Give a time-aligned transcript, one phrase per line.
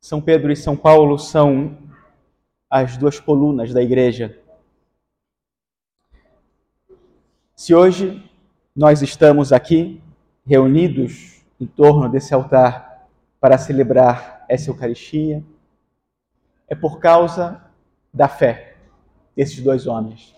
[0.00, 1.76] São Pedro e São Paulo são
[2.70, 4.38] as duas colunas da igreja.
[7.54, 8.22] Se hoje
[8.74, 10.00] nós estamos aqui
[10.46, 13.08] reunidos em torno desse altar
[13.40, 15.44] para celebrar essa Eucaristia,
[16.68, 17.60] é por causa
[18.14, 18.76] da fé
[19.34, 20.34] desses dois homens.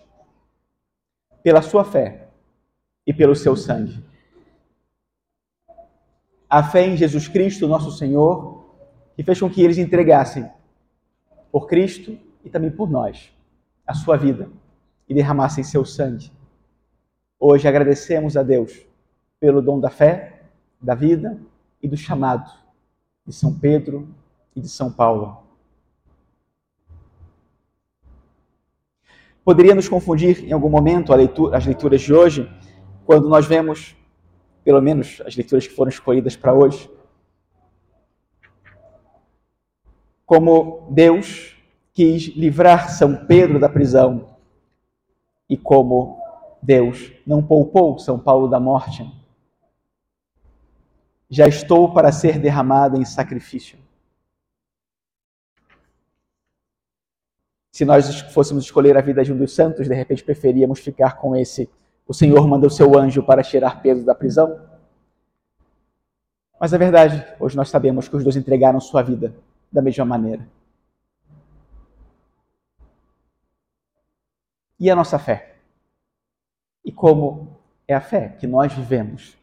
[1.43, 2.29] Pela sua fé
[3.05, 4.03] e pelo seu sangue.
[6.49, 8.60] A fé em Jesus Cristo, nosso Senhor,
[9.21, 10.49] que fez com que eles entregassem
[11.51, 13.31] por Cristo e também por nós
[13.85, 14.49] a sua vida
[15.07, 16.31] e derramassem seu sangue.
[17.39, 18.83] Hoje agradecemos a Deus
[19.39, 20.41] pelo dom da fé,
[20.81, 21.39] da vida
[21.83, 22.51] e do chamado
[23.23, 24.09] de São Pedro
[24.55, 25.37] e de São Paulo.
[29.45, 32.51] Poderia nos confundir em algum momento leitura, as leituras de hoje,
[33.05, 33.95] quando nós vemos,
[34.63, 36.89] pelo menos as leituras que foram escolhidas para hoje,
[40.31, 41.57] como Deus
[41.91, 44.37] quis livrar São Pedro da prisão
[45.49, 46.23] e como
[46.61, 49.05] Deus não poupou São Paulo da morte.
[51.29, 53.77] Já estou para ser derramado em sacrifício.
[57.69, 61.35] Se nós fôssemos escolher a vida de um dos santos, de repente preferíamos ficar com
[61.35, 61.69] esse.
[62.07, 64.65] O Senhor mandou seu anjo para tirar Pedro da prisão.
[66.57, 69.35] Mas é verdade, hoje nós sabemos que os dois entregaram sua vida
[69.71, 70.47] da mesma maneira.
[74.79, 75.55] E a nossa fé?
[76.83, 77.55] E como
[77.87, 79.37] é a fé que nós vivemos?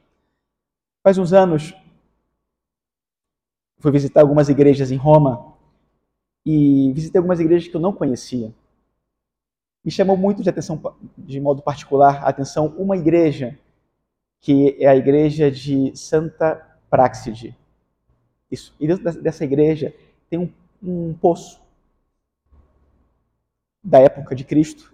[1.02, 1.72] Faz uns anos,
[3.78, 5.54] fui visitar algumas igrejas em Roma
[6.44, 8.52] e visitei algumas igrejas que eu não conhecia.
[9.84, 10.80] Me chamou muito de atenção,
[11.16, 13.58] de modo particular, a atenção uma igreja
[14.40, 16.56] que é a igreja de Santa
[16.90, 17.56] Praxide.
[18.50, 18.74] Isso.
[18.80, 19.94] E dentro dessa igreja
[20.28, 21.60] tem um, um poço
[23.82, 24.92] da época de Cristo,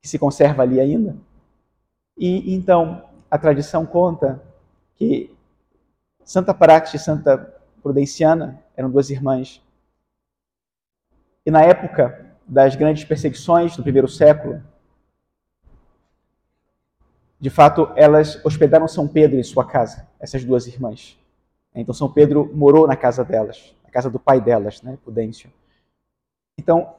[0.00, 1.16] que se conserva ali ainda.
[2.16, 4.42] E então a tradição conta
[4.96, 5.34] que
[6.24, 7.38] Santa Praxis e Santa
[7.82, 9.62] Prudenciana eram duas irmãs.
[11.44, 14.62] E na época das grandes perseguições do primeiro século,
[17.40, 21.16] de fato, elas hospedaram São Pedro em sua casa, essas duas irmãs.
[21.74, 25.50] Então São Pedro morou na casa delas a casa do pai delas, né, Pudêncio.
[26.58, 26.94] Então,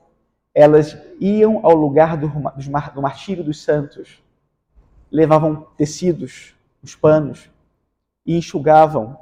[0.54, 4.22] elas iam ao lugar do, do martírio dos santos,
[5.12, 7.50] levavam tecidos, os panos,
[8.26, 9.18] e enxugavam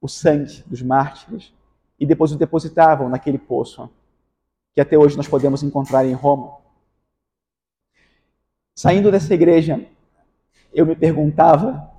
[0.00, 1.54] o sangue dos mártires
[1.98, 3.88] e depois o depositavam naquele poço,
[4.74, 6.56] que até hoje nós podemos encontrar em Roma.
[8.74, 9.84] Saindo dessa igreja,
[10.72, 11.90] eu me perguntava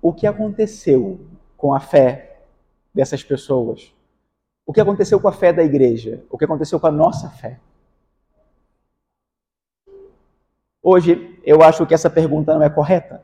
[0.00, 1.20] o que aconteceu
[1.62, 2.40] com a fé
[2.92, 3.94] dessas pessoas
[4.64, 6.24] o que aconteceu com a fé da igreja?
[6.30, 7.58] O que aconteceu com a nossa fé?
[10.82, 13.22] Hoje, eu acho que essa pergunta não é correta.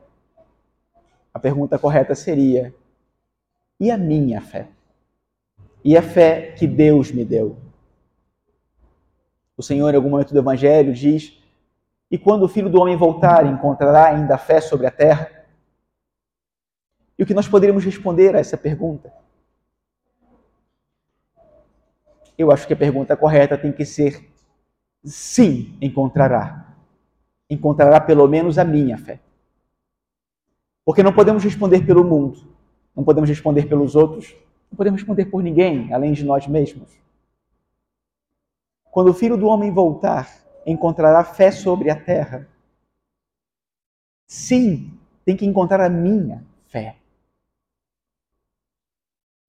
[1.33, 2.73] A pergunta correta seria:
[3.79, 4.67] e a minha fé?
[5.83, 7.57] E a fé que Deus me deu?
[9.57, 11.37] O Senhor, em algum momento do Evangelho, diz:
[12.11, 15.38] E quando o filho do homem voltar, encontrará ainda fé sobre a terra?
[17.19, 19.13] E o que nós poderíamos responder a essa pergunta?
[22.39, 24.25] eu acho que a pergunta correta tem que ser:
[25.03, 26.73] sim, encontrará.
[27.49, 29.19] Encontrará pelo menos a minha fé.
[30.85, 32.47] Porque não podemos responder pelo mundo,
[32.95, 34.33] não podemos responder pelos outros,
[34.71, 36.97] não podemos responder por ninguém além de nós mesmos.
[38.89, 40.29] Quando o filho do homem voltar,
[40.65, 42.47] encontrará fé sobre a terra.
[44.25, 46.98] Sim, tem que encontrar a minha fé.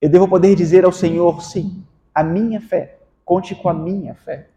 [0.01, 1.85] Eu devo poder dizer ao Senhor: sim,
[2.15, 2.99] a minha fé.
[3.25, 4.49] Conte com a minha fé.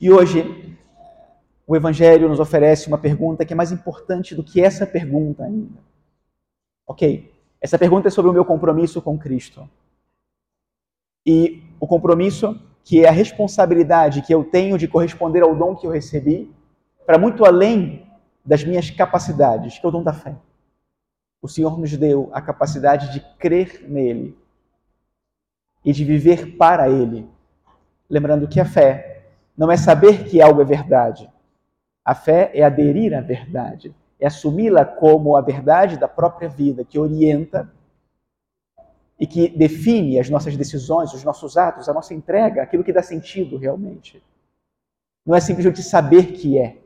[0.00, 0.78] E hoje,
[1.66, 5.80] o Evangelho nos oferece uma pergunta que é mais importante do que essa pergunta ainda.
[6.86, 9.68] Ok, essa pergunta é sobre o meu compromisso com Cristo.
[11.26, 15.86] E o compromisso, que é a responsabilidade que eu tenho de corresponder ao dom que
[15.86, 16.50] eu recebi,
[17.04, 18.06] para muito além
[18.42, 20.34] das minhas capacidades, que é o dom da fé.
[21.40, 24.36] O Senhor nos deu a capacidade de crer nele
[25.84, 27.28] e de viver para Ele.
[28.10, 29.26] Lembrando que a fé
[29.56, 31.30] não é saber que algo é verdade.
[32.04, 36.98] A fé é aderir à verdade, é assumi-la como a verdade da própria vida, que
[36.98, 37.70] orienta
[39.20, 43.02] e que define as nossas decisões, os nossos atos, a nossa entrega, aquilo que dá
[43.02, 44.22] sentido realmente.
[45.26, 46.78] Não é simplesmente saber que é.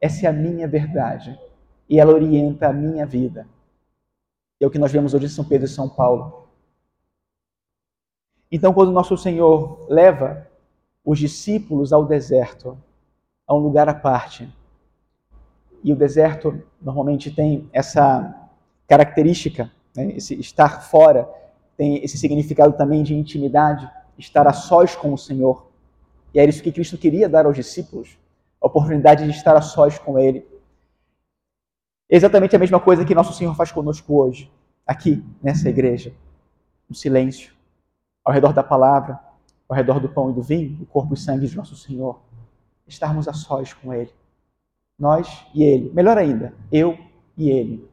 [0.00, 1.38] Essa é a minha verdade
[1.88, 3.46] e ela orienta a minha vida.
[4.62, 6.46] É o que nós vemos hoje em São Pedro e São Paulo
[8.50, 10.46] Então, quando nosso Senhor leva
[11.04, 12.78] os discípulos ao deserto,
[13.44, 14.48] a um lugar à parte,
[15.82, 18.48] e o deserto normalmente tem essa
[18.86, 21.28] característica, né, esse estar fora,
[21.76, 25.66] tem esse significado também de intimidade, estar a sós com o Senhor.
[26.32, 28.16] E era isso que Cristo queria dar aos discípulos,
[28.60, 30.46] a oportunidade de estar a sós com Ele.
[32.14, 34.52] Exatamente a mesma coisa que nosso Senhor faz conosco hoje,
[34.86, 36.12] aqui, nessa igreja,
[36.86, 37.54] no silêncio,
[38.22, 39.18] ao redor da palavra,
[39.66, 42.20] ao redor do pão e do vinho, o corpo e sangue de nosso Senhor,
[42.86, 44.10] estarmos a sós com Ele.
[44.98, 45.90] Nós e Ele.
[45.94, 46.98] Melhor ainda, eu
[47.34, 47.88] e Ele.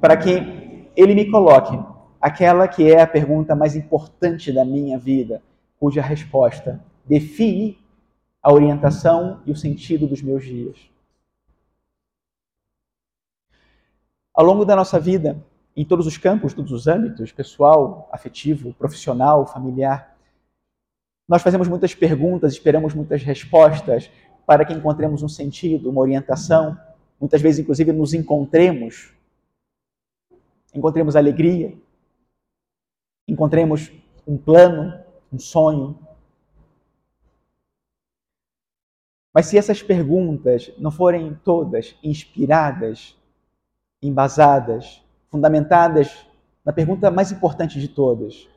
[0.00, 1.78] Para que Ele me coloque
[2.18, 5.42] aquela que é a pergunta mais importante da minha vida,
[5.78, 7.78] cuja resposta define
[8.42, 10.95] a orientação e o sentido dos meus dias.
[14.36, 15.42] Ao longo da nossa vida,
[15.74, 20.14] em todos os campos, todos os âmbitos, pessoal, afetivo, profissional, familiar,
[21.26, 24.10] nós fazemos muitas perguntas, esperamos muitas respostas
[24.44, 26.78] para que encontremos um sentido, uma orientação,
[27.18, 29.10] muitas vezes, inclusive, nos encontremos,
[30.74, 31.74] encontremos alegria,
[33.26, 33.90] encontremos
[34.26, 35.02] um plano,
[35.32, 35.98] um sonho.
[39.32, 43.15] Mas se essas perguntas não forem todas inspiradas,
[44.02, 46.26] embasadas, fundamentadas
[46.64, 48.48] na pergunta mais importante de todas,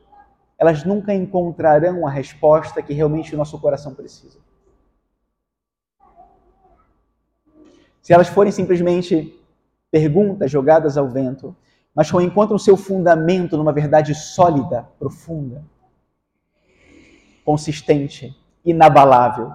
[0.58, 4.38] elas nunca encontrarão a resposta que realmente o nosso coração precisa.
[8.02, 9.40] Se elas forem simplesmente
[9.90, 11.56] perguntas jogadas ao vento,
[11.94, 15.64] mas que encontram seu fundamento numa verdade sólida, profunda,
[17.44, 19.52] consistente, inabalável,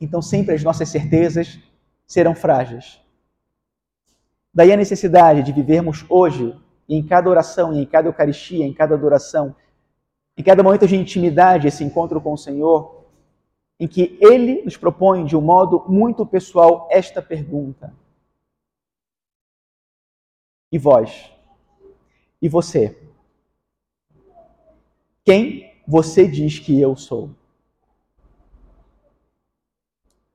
[0.00, 1.58] então sempre as nossas certezas
[2.06, 3.03] serão frágeis.
[4.54, 6.56] Daí a necessidade de vivermos hoje,
[6.88, 9.56] em cada oração, em cada Eucaristia, em cada adoração,
[10.36, 13.04] em cada momento de intimidade, esse encontro com o Senhor,
[13.80, 17.92] em que Ele nos propõe de um modo muito pessoal esta pergunta:
[20.70, 21.32] E vós?
[22.40, 22.96] E você?
[25.24, 27.30] Quem você diz que eu sou?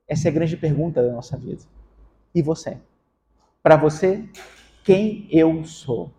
[0.07, 1.63] Essa é a grande pergunta da nossa vida.
[2.33, 2.79] E você?
[3.61, 4.27] Para você,
[4.83, 6.11] quem eu sou?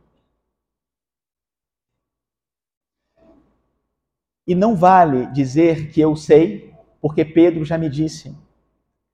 [4.46, 8.36] E não vale dizer que eu sei, porque Pedro já me disse.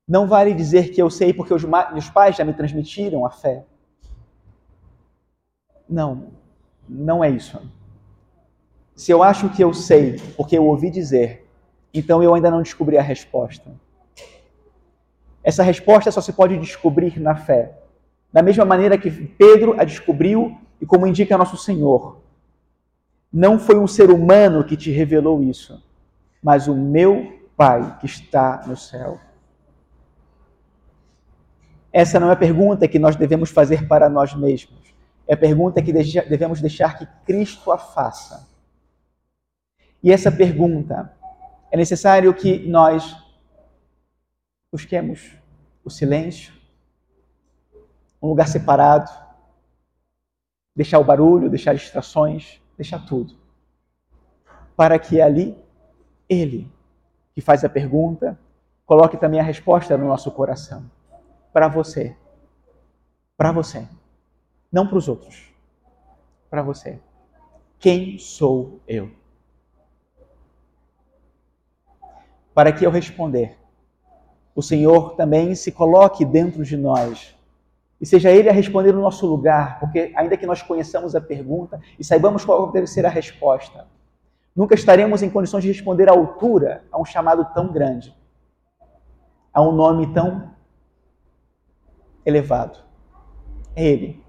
[0.09, 3.65] Não vale dizer que eu sei, porque os meus pais já me transmitiram a fé.
[5.89, 6.33] Não,
[6.89, 7.61] não é isso.
[8.95, 11.47] Se eu acho que eu sei, porque eu ouvi dizer,
[11.93, 13.71] então eu ainda não descobri a resposta.
[15.45, 17.86] Essa resposta só se pode descobrir na fé.
[18.37, 22.21] Da mesma maneira que Pedro a descobriu e como indica nosso Senhor.
[23.33, 25.83] Não foi um ser humano que te revelou isso,
[26.43, 29.19] mas o meu Pai que está no céu.
[31.91, 34.95] Essa não é a pergunta que nós devemos fazer para nós mesmos.
[35.27, 38.47] É a pergunta que devemos deixar que Cristo a faça.
[40.03, 41.11] E essa pergunta
[41.71, 43.17] é necessário que nós
[44.71, 45.33] busquemos
[45.83, 46.56] o silêncio,
[48.23, 49.11] um lugar separado,
[50.75, 53.35] deixar o barulho, deixar distrações, deixar tudo.
[54.77, 55.57] Para que ali,
[56.29, 56.71] Ele,
[57.35, 58.39] que faz a pergunta,
[58.85, 60.91] coloque também a resposta no nosso coração.
[61.53, 62.17] Para você.
[63.37, 63.89] Para você.
[64.71, 65.51] Não para os outros.
[66.51, 66.99] Para você.
[67.79, 69.11] Quem sou eu?
[72.55, 73.59] Para que eu responder,
[74.55, 77.36] o Senhor também se coloque dentro de nós
[78.01, 81.81] e seja Ele a responder no nosso lugar, porque ainda que nós conheçamos a pergunta
[81.99, 83.87] e saibamos qual deve ser a resposta,
[84.55, 88.15] nunca estaremos em condições de responder à altura a um chamado tão grande,
[89.53, 90.51] a um nome tão
[92.25, 92.79] elevado.
[93.75, 94.25] É Ele.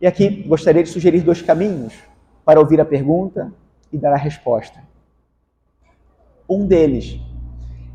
[0.00, 1.94] E aqui gostaria de sugerir dois caminhos
[2.44, 3.52] para ouvir a pergunta
[3.92, 4.82] e dar a resposta.
[6.48, 7.20] Um deles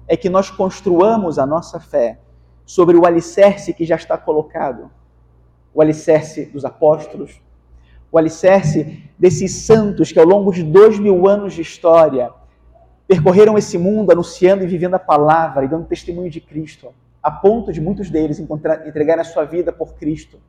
[0.07, 2.19] é que nós construamos a nossa fé
[2.65, 4.89] sobre o alicerce que já está colocado
[5.75, 7.41] o alicerce dos apóstolos,
[8.09, 12.31] o alicerce desses santos que ao longo de dois mil anos de história
[13.05, 17.73] percorreram esse mundo anunciando e vivendo a palavra e dando testemunho de Cristo, a ponto
[17.73, 20.39] de muitos deles entregarem a sua vida por Cristo,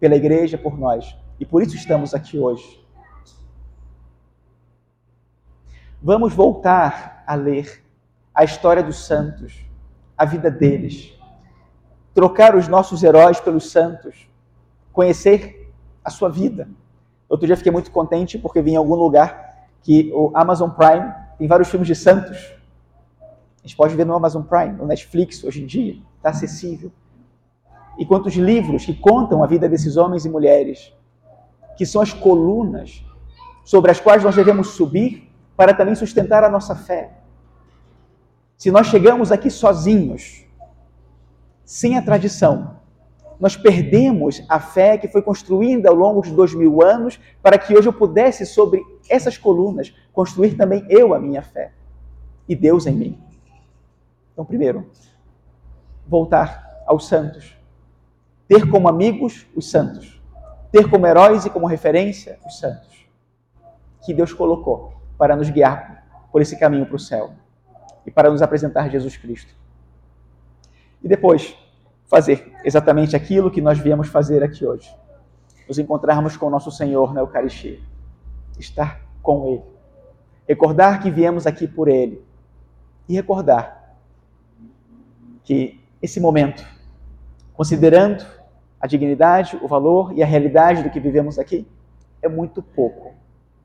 [0.00, 1.16] pela igreja, por nós.
[1.38, 2.84] E por isso estamos aqui hoje.
[6.02, 7.83] Vamos voltar a ler
[8.34, 9.64] a história dos santos,
[10.16, 11.12] a vida deles,
[12.12, 14.28] trocar os nossos heróis pelos santos,
[14.92, 15.72] conhecer
[16.04, 16.68] a sua vida,
[17.28, 21.48] Outro dia fiquei muito contente porque vim em algum lugar que o Amazon Prime tem
[21.48, 22.38] vários filmes de santos.
[23.20, 26.92] A gente pode ver no Amazon Prime, no Netflix hoje em dia, está acessível.
[27.98, 30.92] E quantos livros que contam a vida desses homens e mulheres,
[31.76, 33.04] que são as colunas
[33.64, 37.18] sobre as quais nós devemos subir para também sustentar a nossa fé.
[38.56, 40.44] Se nós chegamos aqui sozinhos,
[41.64, 42.78] sem a tradição,
[43.40, 47.76] nós perdemos a fé que foi construída ao longo de dois mil anos para que
[47.76, 51.72] hoje eu pudesse, sobre essas colunas, construir também eu a minha fé
[52.48, 53.18] e Deus em mim.
[54.32, 54.88] Então, primeiro,
[56.06, 57.56] voltar aos santos.
[58.46, 60.20] Ter como amigos os santos.
[60.70, 63.06] Ter como heróis e como referência os santos.
[64.04, 67.32] Que Deus colocou para nos guiar por esse caminho para o céu
[68.06, 69.54] e para nos apresentar Jesus Cristo.
[71.02, 71.56] E depois,
[72.06, 74.94] fazer exatamente aquilo que nós viemos fazer aqui hoje.
[75.68, 77.80] Nos encontrarmos com o nosso Senhor na Eucaristia.
[78.58, 79.62] Estar com Ele.
[80.46, 82.22] Recordar que viemos aqui por Ele.
[83.08, 83.96] E recordar
[85.42, 86.66] que esse momento,
[87.54, 88.24] considerando
[88.80, 91.66] a dignidade, o valor e a realidade do que vivemos aqui,
[92.22, 93.14] é muito pouco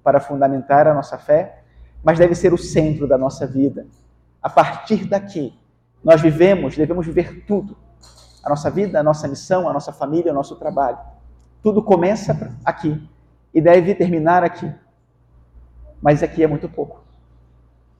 [0.03, 1.61] para fundamentar a nossa fé,
[2.03, 3.85] mas deve ser o centro da nossa vida.
[4.41, 5.53] A partir daqui,
[6.03, 7.75] nós vivemos, devemos viver tudo
[8.43, 10.97] a nossa vida, a nossa missão, a nossa família, o nosso trabalho.
[11.61, 13.01] Tudo começa aqui
[13.53, 14.71] e deve terminar aqui.
[16.01, 17.03] Mas aqui é muito pouco.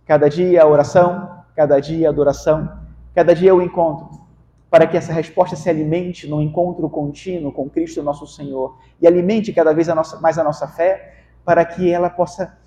[0.06, 2.80] Cada dia a oração, cada dia a adoração,
[3.14, 4.22] cada dia o encontro,
[4.70, 9.52] para que essa resposta se alimente no encontro contínuo com Cristo nosso Senhor e alimente
[9.52, 12.58] cada vez a nossa, mais a nossa fé, para que ela possa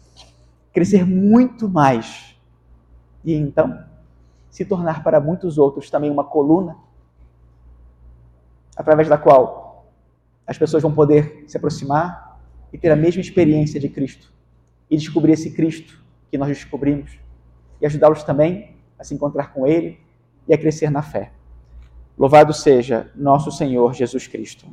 [0.73, 2.32] crescer muito mais
[3.25, 3.85] e então
[4.51, 6.77] se tornar para muitos outros também uma coluna
[8.77, 9.87] através da qual
[10.47, 12.41] as pessoas vão poder se aproximar
[12.73, 14.33] e ter a mesma experiência de Cristo
[14.91, 17.19] e descobrir esse Cristo que nós descobrimos
[17.81, 20.01] e ajudá-los também a se encontrar com Ele
[20.47, 21.33] e a crescer na fé.
[22.19, 24.67] Louvado seja nosso Senhor Jesus Cristo.